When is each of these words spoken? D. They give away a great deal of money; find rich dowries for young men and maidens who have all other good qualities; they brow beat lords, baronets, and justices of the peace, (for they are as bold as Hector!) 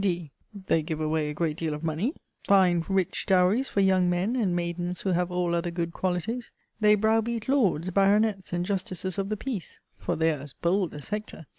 D. 0.03 0.31
They 0.65 0.81
give 0.81 0.99
away 0.99 1.29
a 1.29 1.35
great 1.35 1.57
deal 1.57 1.75
of 1.75 1.83
money; 1.83 2.15
find 2.47 2.89
rich 2.89 3.27
dowries 3.27 3.69
for 3.69 3.81
young 3.81 4.09
men 4.09 4.35
and 4.35 4.55
maidens 4.55 5.01
who 5.01 5.09
have 5.11 5.29
all 5.29 5.53
other 5.53 5.69
good 5.69 5.93
qualities; 5.93 6.51
they 6.79 6.95
brow 6.95 7.21
beat 7.21 7.47
lords, 7.47 7.91
baronets, 7.91 8.51
and 8.51 8.65
justices 8.65 9.19
of 9.19 9.29
the 9.29 9.37
peace, 9.37 9.79
(for 9.99 10.15
they 10.15 10.31
are 10.31 10.39
as 10.41 10.53
bold 10.53 10.95
as 10.95 11.09
Hector!) 11.09 11.45